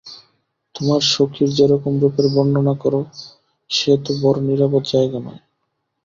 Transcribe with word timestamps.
তোমার 0.75 1.01
সখীর 1.11 1.49
যেরকম 1.57 1.93
রূপের 2.01 2.27
বর্ণনা 2.33 2.73
কর, 2.75 2.93
সে 3.69 3.93
তো 4.03 4.11
বড়ো 4.21 4.41
নিরাপদ 4.47 4.83
জায়গা 4.91 5.19
নয়! 5.19 5.41